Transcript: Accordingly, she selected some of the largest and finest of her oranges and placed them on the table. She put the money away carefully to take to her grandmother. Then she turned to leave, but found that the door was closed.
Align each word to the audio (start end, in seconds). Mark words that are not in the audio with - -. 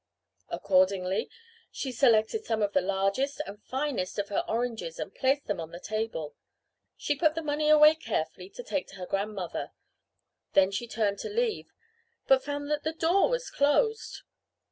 Accordingly, 0.49 1.29
she 1.71 1.91
selected 1.91 2.43
some 2.43 2.63
of 2.63 2.73
the 2.73 2.81
largest 2.81 3.39
and 3.45 3.61
finest 3.63 4.17
of 4.17 4.29
her 4.29 4.43
oranges 4.47 4.97
and 4.97 5.13
placed 5.13 5.45
them 5.45 5.59
on 5.59 5.69
the 5.69 5.79
table. 5.79 6.33
She 6.97 7.15
put 7.15 7.35
the 7.35 7.43
money 7.43 7.69
away 7.69 7.93
carefully 7.93 8.49
to 8.49 8.63
take 8.63 8.87
to 8.87 8.95
her 8.95 9.05
grandmother. 9.05 9.73
Then 10.53 10.71
she 10.71 10.87
turned 10.87 11.19
to 11.19 11.29
leave, 11.29 11.71
but 12.25 12.43
found 12.43 12.71
that 12.71 12.81
the 12.81 12.93
door 12.93 13.29
was 13.29 13.51
closed. 13.51 14.23